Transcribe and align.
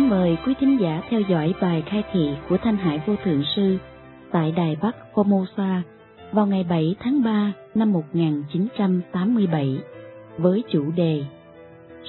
Kính 0.00 0.10
mời 0.10 0.36
quý 0.46 0.54
thính 0.60 0.78
giả 0.80 1.02
theo 1.10 1.20
dõi 1.20 1.54
bài 1.60 1.82
khai 1.86 2.02
thị 2.12 2.28
của 2.48 2.56
Thanh 2.56 2.76
Hải 2.76 3.02
Vô 3.06 3.14
Thượng 3.24 3.42
Sư 3.56 3.78
tại 4.32 4.52
Đài 4.56 4.76
Bắc 4.82 4.96
Formosa 5.14 5.80
vào 6.32 6.46
ngày 6.46 6.64
7 6.68 6.96
tháng 7.00 7.22
3 7.22 7.52
năm 7.74 7.92
1987 7.92 9.78
với 10.38 10.62
chủ 10.70 10.90
đề 10.96 11.24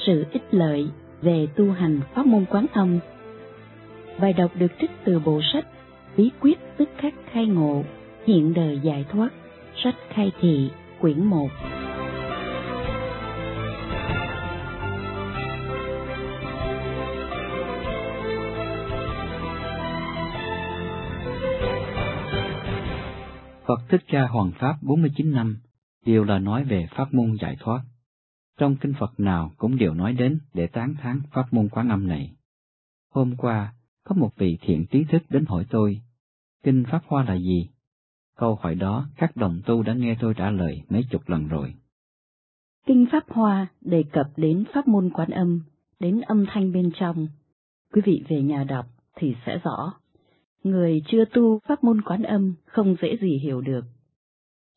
Sự 0.05 0.25
ích 0.31 0.43
lợi 0.51 0.87
về 1.21 1.47
tu 1.55 1.71
hành 1.71 1.99
pháp 2.13 2.25
môn 2.25 2.45
quán 2.45 2.65
thông. 2.73 2.99
Bài 4.19 4.33
đọc 4.33 4.51
được 4.55 4.71
trích 4.81 4.91
từ 5.03 5.19
bộ 5.19 5.39
sách 5.53 5.65
Bí 6.17 6.31
quyết 6.41 6.59
tức 6.77 6.89
khắc 6.97 7.13
khai 7.31 7.45
ngộ, 7.45 7.83
hiện 8.25 8.53
đời 8.53 8.79
giải 8.83 9.05
thoát, 9.11 9.29
sách 9.83 9.95
khai 10.09 10.31
thị, 10.41 10.69
quyển 11.01 11.23
1. 11.23 11.47
Phật 23.71 23.89
Thích 23.89 24.03
Ca 24.07 24.27
Hoàng 24.27 24.51
Pháp 24.59 24.77
49 24.81 25.31
năm 25.31 25.57
đều 26.05 26.23
là 26.23 26.39
nói 26.39 26.63
về 26.63 26.87
pháp 26.95 27.13
môn 27.13 27.37
giải 27.41 27.57
thoát. 27.59 27.81
Trong 28.57 28.75
kinh 28.75 28.93
Phật 28.99 29.19
nào 29.19 29.51
cũng 29.57 29.77
đều 29.77 29.93
nói 29.93 30.13
đến 30.13 30.39
để 30.53 30.67
tán 30.67 30.95
thán 31.01 31.21
pháp 31.31 31.53
môn 31.53 31.69
quán 31.69 31.89
âm 31.89 32.07
này. 32.07 32.35
Hôm 33.13 33.35
qua, 33.37 33.73
có 34.03 34.15
một 34.15 34.29
vị 34.37 34.57
thiện 34.61 34.85
trí 34.85 35.03
thức 35.03 35.23
đến 35.29 35.45
hỏi 35.45 35.65
tôi, 35.69 36.01
kinh 36.63 36.83
Pháp 36.91 37.01
Hoa 37.07 37.23
là 37.23 37.35
gì? 37.35 37.69
Câu 38.37 38.55
hỏi 38.55 38.75
đó 38.75 39.07
các 39.17 39.35
đồng 39.35 39.61
tu 39.65 39.83
đã 39.83 39.93
nghe 39.93 40.17
tôi 40.19 40.33
trả 40.33 40.49
lời 40.49 40.81
mấy 40.89 41.03
chục 41.11 41.29
lần 41.29 41.47
rồi. 41.47 41.75
Kinh 42.85 43.05
Pháp 43.11 43.23
Hoa 43.29 43.67
đề 43.81 44.03
cập 44.11 44.27
đến 44.37 44.63
pháp 44.73 44.87
môn 44.87 45.09
quán 45.13 45.29
âm, 45.29 45.61
đến 45.99 46.21
âm 46.21 46.45
thanh 46.47 46.71
bên 46.71 46.91
trong. 46.99 47.27
Quý 47.93 48.01
vị 48.05 48.23
về 48.29 48.41
nhà 48.41 48.63
đọc 48.63 48.85
thì 49.15 49.35
sẽ 49.45 49.57
rõ. 49.57 49.93
Người 50.63 51.01
chưa 51.07 51.25
tu 51.25 51.59
pháp 51.67 51.83
môn 51.83 52.01
quán 52.01 52.23
âm 52.23 52.53
không 52.65 52.95
dễ 53.01 53.17
gì 53.21 53.37
hiểu 53.37 53.61
được. 53.61 53.85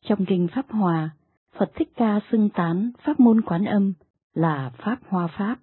Trong 0.05 0.25
Kinh 0.25 0.47
Pháp 0.55 0.65
hòa, 0.69 1.09
Phật 1.57 1.71
Thích 1.75 1.89
Ca 1.95 2.19
xưng 2.31 2.49
tán 2.49 2.91
pháp 3.03 3.19
môn 3.19 3.41
quán 3.41 3.65
âm 3.65 3.93
là 4.33 4.71
Pháp 4.77 4.99
Hoa 5.07 5.27
Pháp, 5.27 5.59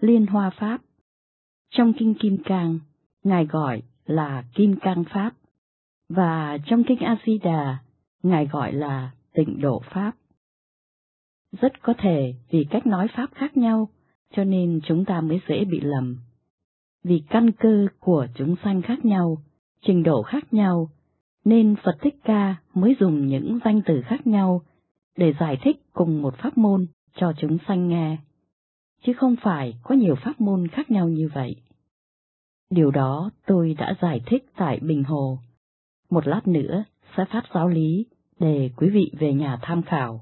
Liên 0.00 0.26
Hoa 0.26 0.50
Pháp. 0.50 0.80
Trong 1.70 1.92
Kinh 1.98 2.14
Kim 2.14 2.36
Cang, 2.44 2.78
Ngài 3.24 3.46
gọi 3.46 3.82
là 4.06 4.44
Kim 4.54 4.76
Cang 4.76 5.04
Pháp, 5.04 5.30
và 6.08 6.58
trong 6.66 6.84
Kinh 6.84 6.98
A-di-đà, 6.98 7.78
Ngài 8.22 8.46
gọi 8.46 8.72
là 8.72 9.10
Tịnh 9.32 9.60
Độ 9.60 9.82
Pháp. 9.90 10.12
Rất 11.60 11.82
có 11.82 11.94
thể 11.98 12.34
vì 12.50 12.66
cách 12.70 12.86
nói 12.86 13.08
Pháp 13.16 13.30
khác 13.34 13.56
nhau, 13.56 13.88
cho 14.30 14.44
nên 14.44 14.80
chúng 14.84 15.04
ta 15.04 15.20
mới 15.20 15.40
dễ 15.48 15.64
bị 15.64 15.80
lầm. 15.80 16.16
Vì 17.04 17.22
căn 17.28 17.52
cơ 17.52 17.86
của 18.00 18.26
chúng 18.34 18.56
sanh 18.64 18.82
khác 18.82 19.04
nhau, 19.04 19.38
trình 19.86 20.02
độ 20.02 20.22
khác 20.22 20.54
nhau, 20.54 20.90
nên 21.44 21.76
Phật 21.84 21.96
Thích 22.00 22.16
Ca 22.24 22.56
mới 22.74 22.96
dùng 23.00 23.26
những 23.26 23.58
danh 23.64 23.80
từ 23.86 24.02
khác 24.02 24.26
nhau 24.26 24.62
để 25.16 25.34
giải 25.40 25.58
thích 25.62 25.76
cùng 25.92 26.22
một 26.22 26.34
pháp 26.38 26.58
môn 26.58 26.86
cho 27.14 27.32
chúng 27.40 27.58
sanh 27.68 27.88
nghe, 27.88 28.16
chứ 29.02 29.12
không 29.12 29.36
phải 29.42 29.74
có 29.82 29.94
nhiều 29.94 30.14
pháp 30.24 30.40
môn 30.40 30.68
khác 30.68 30.90
nhau 30.90 31.08
như 31.08 31.28
vậy. 31.34 31.56
Điều 32.70 32.90
đó 32.90 33.30
tôi 33.46 33.74
đã 33.78 33.94
giải 34.02 34.20
thích 34.26 34.46
tại 34.56 34.80
Bình 34.80 35.04
Hồ. 35.04 35.38
Một 36.10 36.26
lát 36.26 36.48
nữa 36.48 36.84
sẽ 37.16 37.24
phát 37.24 37.42
giáo 37.54 37.68
lý 37.68 38.06
để 38.38 38.70
quý 38.76 38.90
vị 38.90 39.10
về 39.18 39.32
nhà 39.32 39.58
tham 39.62 39.82
khảo. 39.82 40.20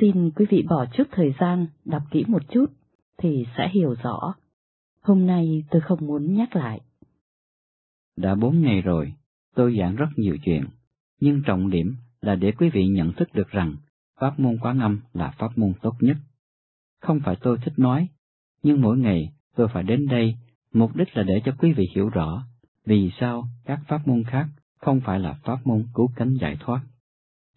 Xin 0.00 0.30
quý 0.30 0.46
vị 0.50 0.64
bỏ 0.68 0.86
chút 0.92 1.04
thời 1.10 1.34
gian 1.40 1.66
đọc 1.84 2.02
kỹ 2.10 2.24
một 2.28 2.42
chút 2.50 2.66
thì 3.18 3.46
sẽ 3.56 3.68
hiểu 3.68 3.94
rõ. 4.02 4.34
Hôm 5.02 5.26
nay 5.26 5.64
tôi 5.70 5.80
không 5.80 6.06
muốn 6.06 6.34
nhắc 6.34 6.56
lại. 6.56 6.80
Đã 8.18 8.34
bốn 8.34 8.60
ngày 8.60 8.82
rồi, 8.82 9.12
tôi 9.54 9.76
giảng 9.78 9.96
rất 9.96 10.08
nhiều 10.16 10.36
chuyện, 10.44 10.64
nhưng 11.20 11.42
trọng 11.42 11.70
điểm 11.70 11.96
là 12.20 12.34
để 12.34 12.52
quý 12.52 12.70
vị 12.70 12.86
nhận 12.86 13.12
thức 13.12 13.28
được 13.34 13.48
rằng 13.48 13.76
pháp 14.20 14.40
môn 14.40 14.58
quán 14.58 14.78
âm 14.78 15.00
là 15.12 15.30
pháp 15.38 15.58
môn 15.58 15.72
tốt 15.82 15.96
nhất. 16.00 16.16
Không 17.00 17.20
phải 17.24 17.36
tôi 17.40 17.58
thích 17.58 17.78
nói, 17.78 18.08
nhưng 18.62 18.80
mỗi 18.80 18.98
ngày 18.98 19.32
tôi 19.56 19.68
phải 19.72 19.82
đến 19.82 20.06
đây, 20.06 20.36
mục 20.72 20.96
đích 20.96 21.16
là 21.16 21.22
để 21.22 21.42
cho 21.44 21.52
quý 21.58 21.72
vị 21.72 21.84
hiểu 21.94 22.08
rõ 22.08 22.46
vì 22.86 23.10
sao 23.20 23.48
các 23.64 23.80
pháp 23.88 24.08
môn 24.08 24.24
khác 24.24 24.48
không 24.78 25.00
phải 25.00 25.20
là 25.20 25.38
pháp 25.44 25.66
môn 25.66 25.86
cứu 25.94 26.10
cánh 26.16 26.34
giải 26.40 26.56
thoát. 26.60 26.80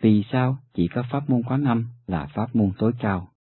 Vì 0.02 0.24
sao 0.32 0.58
chỉ 0.74 0.88
có 0.88 1.04
pháp 1.12 1.30
môn 1.30 1.44
quán 1.44 1.64
âm 1.64 1.86
là 2.08 2.28
pháp 2.36 2.56
môn 2.56 2.72
tối 2.78 2.92
cao? 3.00 3.32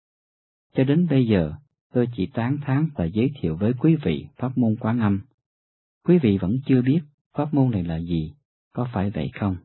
Cho 0.77 0.85
đến 0.85 1.07
bây 1.11 1.27
giờ, 1.27 1.53
tôi 1.93 2.09
chỉ 2.17 2.27
tán 2.27 2.59
thán 2.67 2.89
và 2.95 3.05
giới 3.05 3.31
thiệu 3.41 3.57
với 3.57 3.73
quý 3.79 3.97
vị 3.97 4.27
pháp 4.37 4.59
môn 4.59 4.77
quán 4.81 5.01
âm. 5.01 5.21
Quý 6.05 6.19
vị 6.19 6.39
vẫn 6.39 6.59
chưa 6.67 6.83
biết 6.83 7.01
pháp 7.37 7.55
môn 7.55 7.71
này 7.71 7.85
là 7.85 7.97
gì, 8.01 8.33
có 8.73 8.89
phải 8.93 9.11
vậy 9.11 9.31
không? 9.35 9.57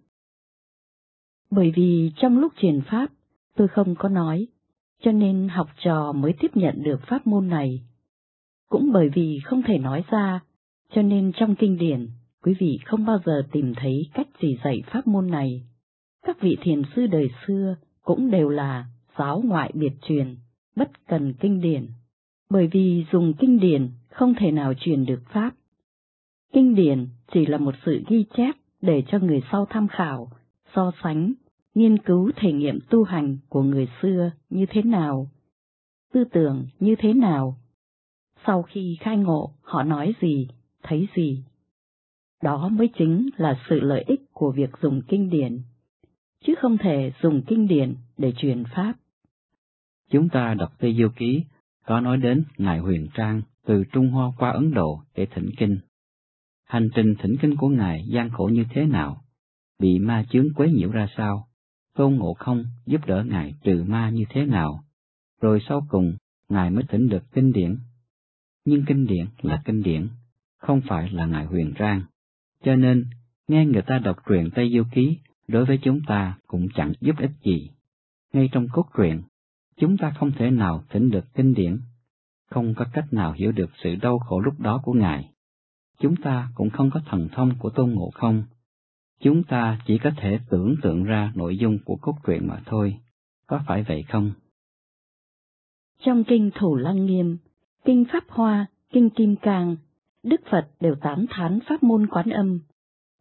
Bởi 1.52 1.72
vì 1.76 2.12
trong 2.16 2.40
lúc 2.40 2.54
truyền 2.62 2.82
pháp, 2.82 3.08
tôi 3.56 3.68
không 3.68 3.96
có 3.96 4.10
nói, 4.10 4.48
cho 5.02 5.12
nên 5.12 5.50
học 5.50 5.68
trò 5.84 6.12
mới 6.12 6.34
tiếp 6.40 6.52
nhận 6.54 6.84
được 6.84 7.00
pháp 7.08 7.28
môn 7.28 7.48
này. 7.48 7.82
Cũng 8.70 8.92
bởi 8.94 9.10
vì 9.10 9.40
không 9.44 9.62
thể 9.64 9.78
nói 9.78 10.04
ra, 10.10 10.40
cho 10.92 11.02
nên 11.02 11.32
trong 11.36 11.56
kinh 11.56 11.78
điển, 11.78 12.10
quý 12.44 12.54
vị 12.60 12.80
không 12.86 13.06
bao 13.06 13.20
giờ 13.26 13.42
tìm 13.52 13.74
thấy 13.76 14.10
cách 14.14 14.28
gì 14.42 14.58
dạy 14.64 14.84
pháp 14.92 15.08
môn 15.08 15.30
này. 15.30 15.64
Các 16.26 16.42
vị 16.42 16.58
thiền 16.62 16.82
sư 16.96 17.08
đời 17.08 17.30
xưa 17.48 17.76
cũng 18.02 18.32
đều 18.32 18.50
là 18.50 18.86
giáo 19.18 19.42
ngoại 19.46 19.72
biệt 19.74 19.94
truyền, 20.02 20.38
bất 20.76 21.08
cần 21.08 21.34
kinh 21.34 21.62
điển, 21.62 21.88
bởi 22.50 22.68
vì 22.68 23.06
dùng 23.12 23.34
kinh 23.40 23.60
điển 23.60 23.90
không 24.10 24.34
thể 24.40 24.52
nào 24.52 24.74
truyền 24.80 25.06
được 25.06 25.22
pháp. 25.34 25.52
Kinh 26.54 26.76
điển 26.76 27.08
chỉ 27.32 27.46
là 27.46 27.58
một 27.58 27.76
sự 27.86 28.04
ghi 28.08 28.26
chép 28.38 28.56
để 28.82 29.04
cho 29.08 29.20
người 29.20 29.42
sau 29.52 29.66
tham 29.70 29.88
khảo, 29.88 30.30
so 30.76 30.92
sánh, 31.04 31.34
nghiên 31.76 31.98
cứu 31.98 32.32
thể 32.36 32.52
nghiệm 32.52 32.80
tu 32.90 33.04
hành 33.04 33.38
của 33.50 33.64
người 33.64 33.88
xưa 34.02 34.32
như 34.50 34.66
thế 34.70 34.82
nào, 34.82 35.30
tư 36.14 36.24
tưởng 36.32 36.68
như 36.80 36.96
thế 37.00 37.14
nào. 37.14 37.58
Sau 38.46 38.64
khi 38.64 38.98
khai 39.00 39.18
ngộ, 39.18 39.52
họ 39.62 39.84
nói 39.84 40.14
gì, 40.22 40.48
thấy 40.84 41.08
gì. 41.16 41.44
Đó 42.44 42.70
mới 42.70 42.90
chính 42.98 43.30
là 43.38 43.60
sự 43.70 43.80
lợi 43.80 44.04
ích 44.08 44.22
của 44.34 44.52
việc 44.52 44.70
dùng 44.82 45.02
kinh 45.08 45.30
điển, 45.30 45.60
chứ 46.46 46.54
không 46.62 46.78
thể 46.78 47.12
dùng 47.22 47.42
kinh 47.48 47.68
điển 47.68 47.96
để 48.18 48.34
truyền 48.38 48.64
pháp. 48.76 48.94
Chúng 50.12 50.30
ta 50.30 50.54
đọc 50.54 50.74
Tây 50.80 50.96
Du 51.00 51.08
Ký 51.16 51.44
có 51.86 52.00
nói 52.00 52.18
đến 52.18 52.44
Ngài 52.58 52.80
Huyền 52.80 53.08
Trang 53.14 53.42
từ 53.66 53.84
Trung 53.92 54.10
Hoa 54.10 54.32
qua 54.38 54.50
Ấn 54.50 54.74
Độ 54.74 55.02
để 55.16 55.26
thỉnh 55.26 55.50
kinh. 55.58 55.78
Hành 56.66 56.90
trình 56.96 57.16
thỉnh 57.20 57.36
kinh 57.42 57.56
của 57.56 57.70
Ngài 57.70 58.06
gian 58.08 58.30
khổ 58.30 58.50
như 58.54 58.66
thế 58.70 58.86
nào? 58.86 59.22
Bị 59.80 60.00
ma 60.00 60.26
chướng 60.30 60.54
quấy 60.56 60.72
nhiễu 60.72 60.92
ra 60.92 61.08
sao? 61.18 61.48
Tôn 61.96 62.16
Ngộ 62.16 62.34
Không 62.34 62.66
giúp 62.86 63.06
đỡ 63.06 63.24
Ngài 63.24 63.54
trừ 63.64 63.84
ma 63.88 64.10
như 64.10 64.24
thế 64.30 64.46
nào? 64.46 64.84
Rồi 65.42 65.60
sau 65.68 65.88
cùng, 65.90 66.16
Ngài 66.50 66.70
mới 66.70 66.84
thỉnh 66.90 67.08
được 67.10 67.24
kinh 67.32 67.52
điển. 67.52 67.78
Nhưng 68.66 68.86
kinh 68.86 69.06
điển 69.06 69.26
là 69.42 69.62
kinh 69.66 69.84
điển, 69.84 70.08
không 70.58 70.82
phải 70.88 71.10
là 71.10 71.26
Ngài 71.26 71.46
huyền 71.46 71.74
trang. 71.78 72.02
Cho 72.64 72.76
nên, 72.76 73.06
nghe 73.48 73.66
người 73.66 73.82
ta 73.82 74.00
đọc 74.00 74.18
truyện 74.28 74.50
Tây 74.56 74.72
Du 74.76 74.84
Ký 74.92 75.18
đối 75.48 75.66
với 75.66 75.80
chúng 75.82 76.00
ta 76.08 76.38
cũng 76.48 76.68
chẳng 76.76 76.94
giúp 77.02 77.16
ích 77.20 77.32
gì. 77.44 77.70
Ngay 78.34 78.50
trong 78.52 78.68
cốt 78.72 78.86
truyện, 78.98 79.22
chúng 79.78 79.98
ta 79.98 80.14
không 80.20 80.32
thể 80.32 80.52
nào 80.52 80.84
thỉnh 80.90 81.10
được 81.10 81.34
kinh 81.34 81.54
điển, 81.54 81.80
không 82.50 82.74
có 82.74 82.86
cách 82.94 83.14
nào 83.14 83.34
hiểu 83.34 83.52
được 83.52 83.70
sự 83.84 83.96
đau 83.96 84.20
khổ 84.20 84.40
lúc 84.40 84.60
đó 84.60 84.82
của 84.84 84.94
Ngài 84.94 85.30
chúng 86.00 86.16
ta 86.16 86.50
cũng 86.56 86.70
không 86.70 86.90
có 86.94 87.02
thần 87.06 87.28
thông 87.32 87.52
của 87.60 87.70
Tôn 87.70 87.92
Ngộ 87.92 88.10
Không. 88.14 88.44
Chúng 89.20 89.44
ta 89.44 89.80
chỉ 89.86 89.98
có 89.98 90.12
thể 90.18 90.40
tưởng 90.50 90.76
tượng 90.82 91.04
ra 91.04 91.32
nội 91.36 91.58
dung 91.58 91.80
của 91.86 91.96
cốt 91.96 92.16
truyện 92.26 92.48
mà 92.48 92.62
thôi, 92.66 92.98
có 93.48 93.62
phải 93.68 93.84
vậy 93.84 94.04
không? 94.04 94.32
Trong 96.00 96.24
kinh 96.24 96.52
Thủ 96.56 96.76
Lăng 96.76 97.06
Nghiêm, 97.06 97.38
kinh 97.86 98.06
Pháp 98.14 98.24
Hoa, 98.30 98.66
kinh 98.94 99.10
Kim 99.10 99.36
Cang, 99.36 99.76
Đức 100.24 100.42
Phật 100.52 100.68
đều 100.80 100.96
tán 100.96 101.26
thán 101.30 101.60
pháp 101.68 101.84
môn 101.84 102.08
quán 102.08 102.30
âm, 102.30 102.60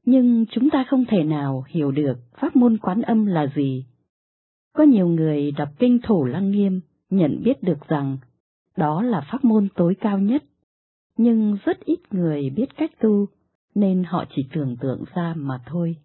nhưng 0.04 0.44
chúng 0.50 0.70
ta 0.70 0.84
không 0.88 1.04
thể 1.08 1.24
nào 1.24 1.64
hiểu 1.68 1.90
được 1.90 2.18
pháp 2.40 2.56
môn 2.56 2.78
quán 2.78 3.02
âm 3.02 3.26
là 3.26 3.46
gì. 3.56 3.84
Có 4.72 4.84
nhiều 4.84 5.08
người 5.08 5.50
đọc 5.50 5.68
kinh 5.78 5.98
Thủ 6.02 6.24
Lăng 6.24 6.50
Nghiêm 6.50 6.80
nhận 7.10 7.42
biết 7.44 7.62
được 7.62 7.88
rằng 7.88 8.18
đó 8.76 9.02
là 9.02 9.26
pháp 9.30 9.44
môn 9.44 9.68
tối 9.74 9.96
cao 10.00 10.18
nhất 10.18 10.44
nhưng 11.16 11.56
rất 11.64 11.80
ít 11.80 12.00
người 12.10 12.50
biết 12.50 12.76
cách 12.76 12.90
tu, 13.00 13.28
nên 13.74 14.04
họ 14.04 14.24
chỉ 14.36 14.46
tưởng 14.52 14.76
tượng 14.76 15.04
ra 15.14 15.34
mà 15.36 15.62
thôi. 15.66 15.96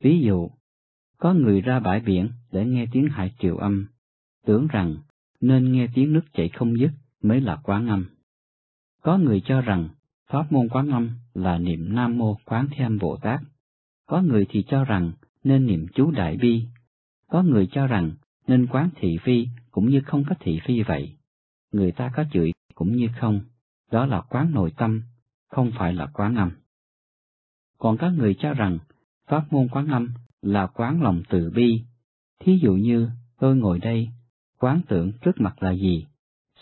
Ví 0.00 0.20
dụ, 0.20 0.50
có 1.18 1.34
người 1.34 1.60
ra 1.60 1.80
bãi 1.80 2.00
biển 2.00 2.30
để 2.52 2.66
nghe 2.66 2.86
tiếng 2.92 3.08
hải 3.08 3.32
triều 3.38 3.56
âm, 3.56 3.86
tưởng 4.46 4.66
rằng 4.66 4.96
nên 5.40 5.72
nghe 5.72 5.88
tiếng 5.94 6.12
nước 6.12 6.24
chảy 6.32 6.48
không 6.48 6.78
dứt 6.78 6.90
mới 7.22 7.40
là 7.40 7.56
quán 7.62 7.86
âm. 7.86 8.06
Có 9.02 9.18
người 9.18 9.42
cho 9.44 9.60
rằng 9.60 9.88
pháp 10.30 10.52
môn 10.52 10.68
quán 10.68 10.90
âm 10.90 11.10
là 11.34 11.58
niệm 11.58 11.94
Nam 11.94 12.18
Mô 12.18 12.38
Quán 12.44 12.68
Thế 12.70 12.84
Âm 12.84 12.98
Bồ 12.98 13.16
Tát. 13.16 13.40
Có 14.06 14.22
người 14.22 14.46
thì 14.48 14.64
cho 14.68 14.84
rằng 14.84 15.12
nên 15.44 15.66
niệm 15.66 15.86
chú 15.94 16.10
Đại 16.10 16.36
Bi. 16.36 16.62
Có 17.28 17.42
người 17.42 17.68
cho 17.72 17.86
rằng 17.86 18.12
nên 18.46 18.66
quán 18.66 18.90
thị 18.96 19.18
phi 19.22 19.46
cũng 19.70 19.88
như 19.88 20.00
không 20.06 20.24
có 20.28 20.34
thị 20.40 20.60
phi 20.64 20.82
vậy. 20.82 21.17
Người 21.72 21.92
ta 21.92 22.12
có 22.16 22.24
chửi 22.32 22.52
cũng 22.74 22.96
như 22.96 23.08
không, 23.20 23.40
đó 23.90 24.06
là 24.06 24.20
quán 24.20 24.50
nội 24.54 24.72
tâm, 24.76 25.02
không 25.48 25.70
phải 25.78 25.92
là 25.92 26.06
quán 26.14 26.34
âm. 26.36 26.50
Còn 27.78 27.96
các 27.96 28.10
người 28.10 28.36
cho 28.38 28.54
rằng 28.54 28.78
pháp 29.26 29.52
môn 29.52 29.68
quán 29.68 29.86
âm 29.86 30.14
là 30.42 30.66
quán 30.66 31.02
lòng 31.02 31.22
từ 31.28 31.50
bi. 31.50 31.84
Thí 32.40 32.58
dụ 32.62 32.74
như 32.74 33.10
tôi 33.38 33.56
ngồi 33.56 33.78
đây, 33.78 34.08
quán 34.58 34.80
tưởng 34.88 35.12
trước 35.20 35.40
mặt 35.40 35.62
là 35.62 35.72
gì, 35.72 36.06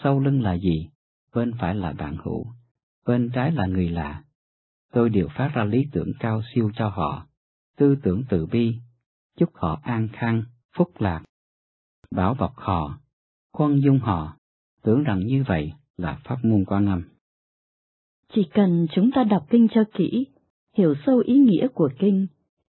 sau 0.02 0.20
lưng 0.20 0.42
là 0.42 0.54
gì, 0.54 0.88
bên 1.34 1.52
phải 1.58 1.74
là 1.74 1.92
bạn 1.92 2.16
hữu, 2.24 2.46
bên 3.06 3.30
trái 3.34 3.52
là 3.52 3.66
người 3.66 3.88
lạ. 3.88 4.24
Tôi 4.92 5.10
đều 5.10 5.28
phát 5.28 5.50
ra 5.54 5.64
lý 5.64 5.86
tưởng 5.92 6.12
cao 6.20 6.42
siêu 6.54 6.70
cho 6.76 6.88
họ, 6.88 7.26
tư 7.76 7.96
tưởng 8.02 8.24
từ 8.28 8.46
bi, 8.46 8.78
chúc 9.36 9.50
họ 9.54 9.80
an 9.82 10.08
khang, 10.12 10.42
phúc 10.76 10.90
lạc, 10.98 11.22
bảo 12.10 12.34
bọc 12.34 12.54
họ, 12.56 12.98
khoan 13.52 13.80
dung 13.80 13.98
họ, 13.98 14.36
tưởng 14.86 15.04
rằng 15.04 15.26
như 15.26 15.44
vậy 15.48 15.72
là 15.96 16.18
pháp 16.24 16.36
môn 16.42 16.64
quan 16.64 16.86
âm. 16.86 17.02
Chỉ 18.32 18.42
cần 18.54 18.86
chúng 18.94 19.10
ta 19.10 19.24
đọc 19.24 19.46
kinh 19.50 19.68
cho 19.74 19.84
kỹ, 19.94 20.26
hiểu 20.76 20.94
sâu 21.06 21.18
ý 21.18 21.38
nghĩa 21.38 21.68
của 21.68 21.90
kinh, 21.98 22.26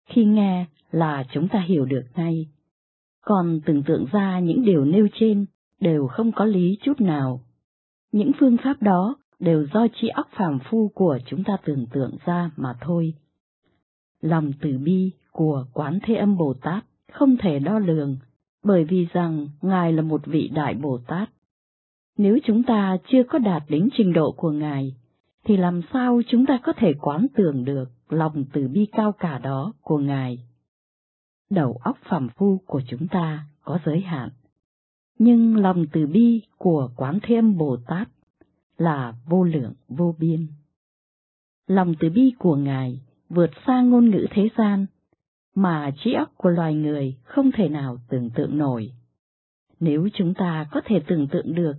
khi 0.09 0.25
nghe 0.25 0.65
là 0.91 1.23
chúng 1.33 1.47
ta 1.47 1.59
hiểu 1.59 1.85
được 1.85 2.03
ngay. 2.15 2.47
Còn 3.21 3.59
tưởng 3.65 3.83
tượng 3.83 4.05
ra 4.11 4.39
những 4.39 4.65
điều 4.65 4.85
nêu 4.85 5.07
trên 5.13 5.45
đều 5.79 6.07
không 6.07 6.31
có 6.31 6.45
lý 6.45 6.77
chút 6.83 7.01
nào. 7.01 7.41
Những 8.11 8.31
phương 8.39 8.57
pháp 8.63 8.81
đó 8.81 9.15
đều 9.39 9.67
do 9.73 9.87
trí 10.01 10.07
óc 10.07 10.27
phàm 10.37 10.59
phu 10.69 10.91
của 10.95 11.19
chúng 11.25 11.43
ta 11.43 11.57
tưởng 11.65 11.85
tượng 11.93 12.17
ra 12.25 12.51
mà 12.57 12.73
thôi. 12.81 13.13
Lòng 14.21 14.51
từ 14.61 14.77
bi 14.77 15.11
của 15.31 15.65
Quán 15.73 15.99
Thế 16.03 16.15
Âm 16.15 16.37
Bồ 16.37 16.53
Tát 16.53 16.85
không 17.11 17.37
thể 17.37 17.59
đo 17.59 17.79
lường, 17.79 18.17
bởi 18.63 18.83
vì 18.83 19.07
rằng 19.13 19.47
Ngài 19.61 19.93
là 19.93 20.01
một 20.01 20.25
vị 20.25 20.51
Đại 20.53 20.73
Bồ 20.73 20.97
Tát. 21.07 21.29
Nếu 22.17 22.39
chúng 22.43 22.63
ta 22.63 22.97
chưa 23.07 23.23
có 23.29 23.39
đạt 23.39 23.63
đến 23.69 23.89
trình 23.97 24.13
độ 24.13 24.31
của 24.31 24.51
Ngài, 24.51 24.95
thì 25.45 25.57
làm 25.57 25.81
sao 25.93 26.21
chúng 26.27 26.45
ta 26.45 26.59
có 26.63 26.73
thể 26.77 26.93
quán 27.01 27.27
tưởng 27.35 27.65
được 27.65 27.85
lòng 28.09 28.45
từ 28.53 28.67
bi 28.67 28.87
cao 28.91 29.11
cả 29.11 29.37
đó 29.37 29.73
của 29.81 29.97
Ngài? 29.97 30.39
Đầu 31.49 31.79
óc 31.83 31.97
phàm 32.09 32.29
phu 32.29 32.61
của 32.65 32.81
chúng 32.87 33.07
ta 33.07 33.45
có 33.63 33.79
giới 33.85 34.01
hạn, 34.01 34.29
nhưng 35.19 35.55
lòng 35.55 35.85
từ 35.93 36.07
bi 36.07 36.41
của 36.57 36.89
Quán 36.95 37.19
Thế 37.23 37.35
Âm 37.35 37.57
Bồ 37.57 37.77
Tát 37.87 38.07
là 38.77 39.13
vô 39.25 39.43
lượng 39.43 39.73
vô 39.87 40.15
biên. 40.19 40.47
Lòng 41.67 41.93
từ 41.99 42.09
bi 42.09 42.33
của 42.39 42.55
Ngài 42.55 43.01
vượt 43.29 43.49
xa 43.67 43.81
ngôn 43.81 44.09
ngữ 44.09 44.25
thế 44.31 44.49
gian, 44.57 44.85
mà 45.55 45.91
trí 46.03 46.13
óc 46.13 46.31
của 46.37 46.49
loài 46.49 46.75
người 46.75 47.17
không 47.23 47.51
thể 47.51 47.69
nào 47.69 47.97
tưởng 48.09 48.29
tượng 48.29 48.57
nổi. 48.57 48.91
Nếu 49.79 50.09
chúng 50.13 50.33
ta 50.33 50.67
có 50.71 50.81
thể 50.85 51.01
tưởng 51.07 51.27
tượng 51.27 51.55
được, 51.55 51.73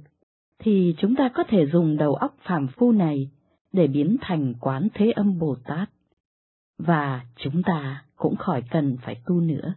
thì 0.64 0.94
chúng 0.98 1.14
ta 1.16 1.30
có 1.34 1.44
thể 1.48 1.66
dùng 1.66 1.96
đầu 1.96 2.14
óc 2.14 2.36
phàm 2.42 2.66
phu 2.68 2.92
này 2.92 3.30
để 3.72 3.86
biến 3.86 4.16
thành 4.20 4.54
quán 4.60 4.88
thế 4.94 5.10
âm 5.10 5.38
Bồ 5.38 5.56
Tát. 5.64 5.90
Và 6.78 7.26
chúng 7.36 7.62
ta 7.62 8.04
cũng 8.16 8.36
khỏi 8.36 8.62
cần 8.70 8.96
phải 9.02 9.22
tu 9.26 9.40
nữa. 9.40 9.74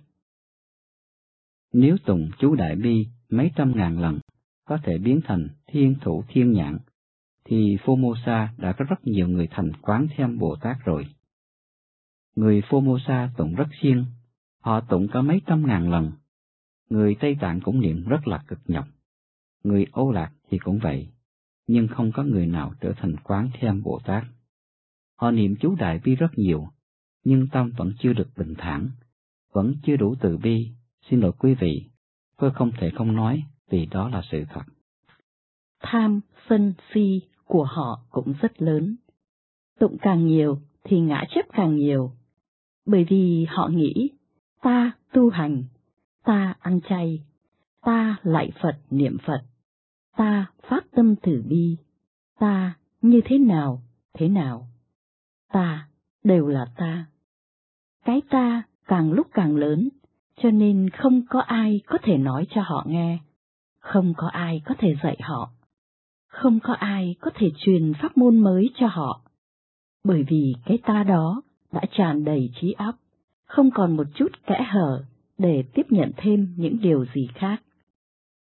Nếu 1.74 1.98
tụng 2.06 2.30
chú 2.40 2.56
Đại 2.56 2.76
Bi 2.76 3.08
mấy 3.30 3.52
trăm 3.56 3.74
ngàn 3.76 4.00
lần, 4.00 4.20
có 4.68 4.78
thể 4.84 4.98
biến 4.98 5.22
thành 5.24 5.48
thiên 5.68 5.96
thủ 6.02 6.24
thiên 6.28 6.52
nhãn, 6.52 6.78
thì 7.46 7.78
Formosa 7.86 8.48
đã 8.58 8.74
có 8.74 8.86
rất 8.90 9.08
nhiều 9.08 9.28
người 9.28 9.48
thành 9.52 9.72
quán 9.82 10.08
thêm 10.18 10.40
Bồ 10.40 10.56
Tát 10.62 10.78
rồi. 10.86 11.06
Người 12.36 12.62
Formosa 12.62 13.30
tụng 13.38 13.56
rất 13.56 13.68
siêng, 13.82 14.06
họ 14.62 14.82
tụng 14.82 15.08
có 15.14 15.22
mấy 15.22 15.42
trăm 15.46 15.68
ngàn 15.68 15.90
lần. 15.92 16.12
Người 16.90 17.16
Tây 17.20 17.38
Tạng 17.42 17.62
cũng 17.62 17.82
niệm 17.82 18.04
rất 18.08 18.28
là 18.28 18.44
cực 18.48 18.60
nhọc. 18.66 18.88
Người 19.68 19.86
Âu 19.92 20.12
Lạc 20.12 20.32
thì 20.50 20.58
cũng 20.58 20.80
vậy, 20.80 21.08
nhưng 21.68 21.88
không 21.88 22.12
có 22.12 22.24
người 22.24 22.48
nào 22.48 22.74
trở 22.82 22.94
thành 22.98 23.16
quán 23.24 23.50
thêm 23.60 23.84
Bồ 23.84 24.00
Tát. 24.06 24.24
Họ 25.20 25.32
niệm 25.32 25.56
chú 25.60 25.76
Đại 25.76 26.00
Bi 26.04 26.16
rất 26.16 26.38
nhiều, 26.38 26.68
nhưng 27.24 27.48
tâm 27.48 27.72
vẫn 27.78 27.94
chưa 28.00 28.14
được 28.14 28.28
bình 28.38 28.54
thản, 28.58 28.90
vẫn 29.54 29.76
chưa 29.84 29.98
đủ 29.98 30.16
từ 30.22 30.38
bi. 30.38 30.72
Xin 31.10 31.20
lỗi 31.20 31.32
quý 31.40 31.54
vị, 31.54 31.90
tôi 32.38 32.52
không 32.52 32.72
thể 32.80 32.90
không 32.96 33.16
nói 33.16 33.44
vì 33.70 33.86
đó 33.86 34.10
là 34.10 34.22
sự 34.32 34.44
thật. 34.50 34.62
Tham, 35.80 36.22
sân, 36.50 36.74
si 36.94 37.22
của 37.46 37.64
họ 37.64 38.06
cũng 38.10 38.34
rất 38.42 38.62
lớn. 38.62 38.96
Tụng 39.80 39.98
càng 40.02 40.28
nhiều 40.28 40.60
thì 40.84 41.00
ngã 41.00 41.24
chấp 41.36 41.46
càng 41.54 41.76
nhiều, 41.76 42.12
bởi 42.86 43.06
vì 43.10 43.46
họ 43.50 43.68
nghĩ 43.68 44.10
ta 44.62 44.92
tu 45.14 45.30
hành, 45.30 45.64
ta 46.24 46.56
ăn 46.60 46.80
chay, 46.90 47.24
ta 47.82 48.16
lại 48.24 48.52
Phật 48.62 48.78
niệm 48.90 49.18
Phật, 49.26 49.44
ta 50.18 50.46
phát 50.70 50.86
tâm 50.92 51.16
từ 51.16 51.44
bi, 51.48 51.78
ta 52.40 52.74
như 53.02 53.22
thế 53.26 53.38
nào, 53.38 53.82
thế 54.14 54.28
nào, 54.28 54.68
ta 55.52 55.88
đều 56.24 56.48
là 56.48 56.66
ta. 56.78 57.06
Cái 58.06 58.22
ta 58.30 58.64
càng 58.88 59.12
lúc 59.12 59.28
càng 59.34 59.56
lớn, 59.56 59.90
cho 60.36 60.52
nên 60.52 60.90
không 60.90 61.22
có 61.30 61.40
ai 61.40 61.82
có 61.86 61.98
thể 62.04 62.18
nói 62.18 62.48
cho 62.50 62.62
họ 62.62 62.86
nghe, 62.88 63.20
không 63.80 64.14
có 64.18 64.28
ai 64.28 64.62
có 64.66 64.76
thể 64.80 64.96
dạy 65.04 65.18
họ, 65.20 65.52
không 66.28 66.60
có 66.64 66.74
ai 66.74 67.16
có 67.20 67.32
thể 67.36 67.52
truyền 67.58 67.94
pháp 68.02 68.18
môn 68.18 68.40
mới 68.40 68.70
cho 68.76 68.88
họ, 68.88 69.22
bởi 70.04 70.24
vì 70.30 70.54
cái 70.66 70.78
ta 70.86 71.04
đó 71.04 71.42
đã 71.72 71.82
tràn 71.92 72.24
đầy 72.24 72.50
trí 72.62 72.72
óc, 72.72 72.96
không 73.46 73.72
còn 73.72 73.98
một 73.98 74.08
chút 74.16 74.28
kẽ 74.46 74.66
hở 74.70 75.04
để 75.38 75.64
tiếp 75.74 75.86
nhận 75.90 76.12
thêm 76.18 76.54
những 76.58 76.78
điều 76.82 77.06
gì 77.06 77.28
khác. 77.36 77.64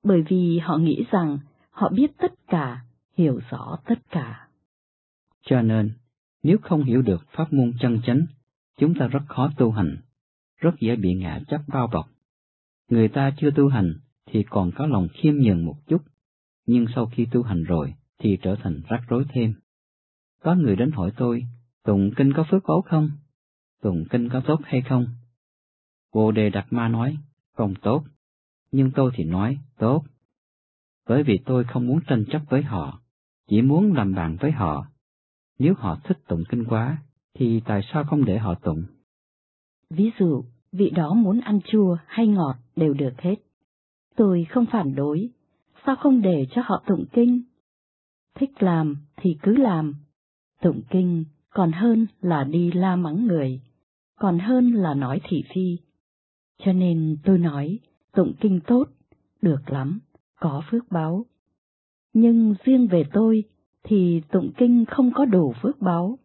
Bởi 0.02 0.22
vì 0.28 0.58
họ 0.58 0.76
nghĩ 0.76 1.05
rằng 1.11 1.38
họ 1.81 1.88
biết 1.88 2.11
tất 2.19 2.32
cả, 2.49 2.85
hiểu 3.17 3.41
rõ 3.50 3.79
tất 3.85 3.99
cả. 4.11 4.49
Cho 5.43 5.62
nên, 5.62 5.93
nếu 6.43 6.59
không 6.62 6.85
hiểu 6.85 7.03
được 7.03 7.27
pháp 7.31 7.53
môn 7.53 7.73
chân 7.81 8.00
chánh, 8.06 8.27
chúng 8.79 8.94
ta 8.99 9.06
rất 9.06 9.21
khó 9.29 9.50
tu 9.56 9.71
hành, 9.71 9.97
rất 10.56 10.71
dễ 10.81 10.97
bị 10.97 11.15
ngã 11.15 11.41
chấp 11.49 11.61
bao 11.69 11.87
bọc. 11.87 12.09
Người 12.88 13.09
ta 13.09 13.31
chưa 13.37 13.50
tu 13.50 13.69
hành 13.69 13.94
thì 14.27 14.43
còn 14.50 14.71
có 14.77 14.87
lòng 14.87 15.09
khiêm 15.12 15.35
nhường 15.35 15.65
một 15.65 15.77
chút, 15.87 16.03
nhưng 16.67 16.87
sau 16.94 17.06
khi 17.06 17.27
tu 17.32 17.43
hành 17.43 17.65
rồi 17.65 17.94
thì 18.19 18.38
trở 18.43 18.56
thành 18.62 18.82
rắc 18.88 19.00
rối 19.09 19.25
thêm. 19.29 19.55
Có 20.43 20.55
người 20.55 20.77
đến 20.77 20.91
hỏi 20.91 21.13
tôi, 21.17 21.43
tụng 21.84 22.10
kinh 22.17 22.32
có 22.32 22.44
phước 22.51 22.63
báu 22.69 22.82
không? 22.82 23.10
Tụng 23.82 24.05
kinh 24.10 24.29
có 24.29 24.41
tốt 24.41 24.60
hay 24.65 24.82
không? 24.82 25.06
Bồ 26.15 26.32
Đề 26.32 26.51
Đạt 26.51 26.67
Ma 26.70 26.89
nói, 26.89 27.17
không 27.53 27.75
tốt, 27.82 28.05
nhưng 28.72 28.91
tôi 28.91 29.10
thì 29.15 29.25
nói, 29.25 29.58
tốt. 29.79 30.05
Bởi 31.10 31.22
vì 31.22 31.38
tôi 31.46 31.64
không 31.64 31.86
muốn 31.86 32.00
tranh 32.06 32.24
chấp 32.32 32.43
với 32.48 32.62
họ, 32.62 33.00
chỉ 33.48 33.62
muốn 33.62 33.93
làm 33.93 34.14
bạn 34.14 34.36
với 34.40 34.52
họ. 34.52 34.86
Nếu 35.58 35.74
họ 35.74 35.98
thích 36.05 36.19
tụng 36.29 36.43
kinh 36.48 36.64
quá, 36.64 36.98
thì 37.34 37.60
tại 37.64 37.81
sao 37.93 38.05
không 38.05 38.24
để 38.24 38.38
họ 38.38 38.55
tụng? 38.55 38.82
Ví 39.90 40.10
dụ, 40.19 40.44
vị 40.72 40.90
đó 40.90 41.14
muốn 41.14 41.40
ăn 41.40 41.60
chua 41.64 41.96
hay 42.06 42.26
ngọt 42.26 42.56
đều 42.76 42.94
được 42.94 43.20
hết. 43.20 43.34
Tôi 44.17 44.46
không 44.50 44.67
phản 44.72 44.94
đối, 44.94 45.31
sao 45.86 45.96
không 45.96 46.20
để 46.20 46.46
cho 46.50 46.62
họ 46.64 46.82
tụng 46.86 47.05
kinh? 47.12 47.43
Thích 48.34 48.62
làm 48.62 48.96
thì 49.17 49.38
cứ 49.43 49.56
làm, 49.56 49.94
tụng 50.62 50.82
kinh 50.90 51.24
còn 51.50 51.72
hơn 51.72 52.06
là 52.20 52.44
đi 52.44 52.72
la 52.72 52.96
mắng 52.96 53.26
người, 53.26 53.60
còn 54.20 54.38
hơn 54.38 54.72
là 54.72 54.94
nói 54.94 55.20
thị 55.29 55.44
phi. 55.55 55.79
Cho 56.58 56.72
nên 56.72 57.17
tôi 57.24 57.38
nói, 57.38 57.79
tụng 58.12 58.32
kinh 58.40 58.60
tốt, 58.67 58.84
được 59.43 59.70
lắm, 59.70 60.00
có 60.41 60.63
phước 60.70 60.91
báo. 60.91 61.25
Nhưng 62.13 62.55
riêng 62.65 62.87
về 62.87 63.05
tôi 63.13 63.44
thì 63.85 64.20
tụng 64.32 64.51
kinh 64.56 64.85
không 64.85 65.11
có 65.15 65.25
đủ 65.25 65.55
phước 65.63 65.81
báo, 65.81 66.19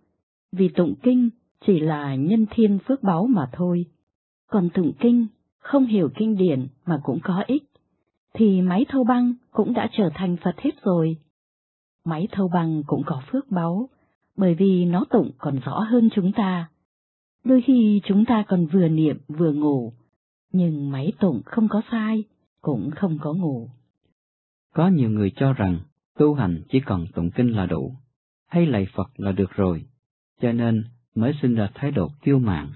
vì 0.51 0.69
tụng 0.69 0.93
kinh 1.03 1.29
chỉ 1.65 1.79
là 1.79 2.15
nhân 2.15 2.45
thiên 2.51 2.79
phước 2.87 3.03
báo 3.03 3.27
mà 3.27 3.49
thôi. 3.53 3.85
Còn 4.47 4.69
tụng 4.69 4.91
kinh, 4.99 5.27
không 5.59 5.85
hiểu 5.85 6.09
kinh 6.15 6.37
điển 6.37 6.67
mà 6.85 6.99
cũng 7.03 7.19
có 7.23 7.43
ích, 7.47 7.63
thì 8.33 8.61
máy 8.61 8.85
thâu 8.89 9.03
băng 9.03 9.33
cũng 9.51 9.73
đã 9.73 9.89
trở 9.97 10.09
thành 10.13 10.37
Phật 10.43 10.59
hết 10.59 10.83
rồi. 10.83 11.17
Máy 12.05 12.27
thâu 12.31 12.47
băng 12.53 12.83
cũng 12.87 13.03
có 13.05 13.21
phước 13.31 13.51
báo, 13.51 13.89
bởi 14.37 14.55
vì 14.55 14.85
nó 14.85 15.05
tụng 15.09 15.31
còn 15.37 15.59
rõ 15.59 15.79
hơn 15.79 16.09
chúng 16.15 16.31
ta. 16.31 16.69
Đôi 17.43 17.61
khi 17.67 18.01
chúng 18.05 18.25
ta 18.25 18.43
còn 18.47 18.65
vừa 18.65 18.87
niệm 18.87 19.17
vừa 19.27 19.53
ngủ, 19.53 19.93
nhưng 20.51 20.91
máy 20.91 21.13
tụng 21.19 21.41
không 21.45 21.67
có 21.67 21.81
sai, 21.91 22.23
cũng 22.61 22.91
không 22.95 23.17
có 23.21 23.33
ngủ. 23.33 23.69
Có 24.75 24.87
nhiều 24.87 25.09
người 25.09 25.31
cho 25.35 25.53
rằng 25.53 25.79
tu 26.17 26.33
hành 26.33 26.61
chỉ 26.69 26.79
cần 26.79 27.05
tụng 27.13 27.31
kinh 27.31 27.47
là 27.47 27.65
đủ, 27.65 27.95
hay 28.47 28.65
lạy 28.65 28.87
Phật 28.95 29.19
là 29.19 29.31
được 29.31 29.51
rồi, 29.51 29.85
cho 30.41 30.51
nên 30.51 30.83
mới 31.15 31.33
sinh 31.41 31.55
ra 31.55 31.69
thái 31.73 31.91
độ 31.91 32.11
kiêu 32.21 32.39
mạn, 32.39 32.71